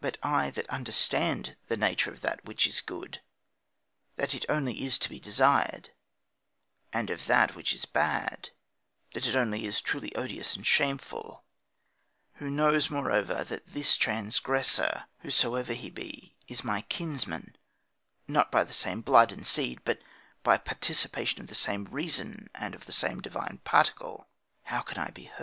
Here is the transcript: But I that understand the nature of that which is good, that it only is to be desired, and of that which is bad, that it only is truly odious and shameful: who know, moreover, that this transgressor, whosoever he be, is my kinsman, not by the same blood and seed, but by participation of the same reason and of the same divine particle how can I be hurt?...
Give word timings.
But 0.00 0.16
I 0.22 0.48
that 0.52 0.66
understand 0.70 1.54
the 1.68 1.76
nature 1.76 2.10
of 2.10 2.22
that 2.22 2.46
which 2.46 2.66
is 2.66 2.80
good, 2.80 3.20
that 4.16 4.34
it 4.34 4.46
only 4.48 4.82
is 4.82 4.98
to 4.98 5.10
be 5.10 5.20
desired, 5.20 5.90
and 6.94 7.10
of 7.10 7.26
that 7.26 7.54
which 7.54 7.74
is 7.74 7.84
bad, 7.84 8.52
that 9.12 9.26
it 9.26 9.36
only 9.36 9.66
is 9.66 9.82
truly 9.82 10.14
odious 10.14 10.56
and 10.56 10.66
shameful: 10.66 11.44
who 12.36 12.48
know, 12.48 12.80
moreover, 12.88 13.44
that 13.44 13.68
this 13.74 13.98
transgressor, 13.98 15.04
whosoever 15.18 15.74
he 15.74 15.90
be, 15.90 16.36
is 16.48 16.64
my 16.64 16.80
kinsman, 16.80 17.54
not 18.26 18.50
by 18.50 18.64
the 18.64 18.72
same 18.72 19.02
blood 19.02 19.30
and 19.30 19.46
seed, 19.46 19.82
but 19.84 20.00
by 20.42 20.56
participation 20.56 21.42
of 21.42 21.48
the 21.48 21.54
same 21.54 21.84
reason 21.84 22.48
and 22.54 22.74
of 22.74 22.86
the 22.86 22.92
same 22.92 23.20
divine 23.20 23.60
particle 23.62 24.26
how 24.62 24.80
can 24.80 24.96
I 24.96 25.10
be 25.10 25.24
hurt?... 25.24 25.36